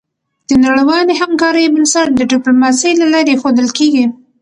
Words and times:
د 0.47 0.51
نړیوالې 0.65 1.13
همکارۍ 1.21 1.65
بنسټ 1.75 2.07
د 2.15 2.21
ډيپلوماسی 2.31 2.91
له 3.01 3.05
لارې 3.13 3.31
ایښودل 3.33 3.67
کېږي. 3.77 4.05